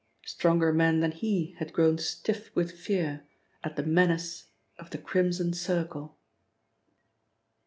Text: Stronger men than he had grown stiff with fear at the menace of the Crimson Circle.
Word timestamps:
Stronger 0.25 0.73
men 0.73 0.99
than 0.99 1.11
he 1.11 1.51
had 1.59 1.73
grown 1.73 1.99
stiff 1.99 2.49
with 2.55 2.71
fear 2.71 3.21
at 3.63 3.75
the 3.75 3.83
menace 3.83 4.47
of 4.79 4.89
the 4.89 4.97
Crimson 4.97 5.53
Circle. 5.53 6.17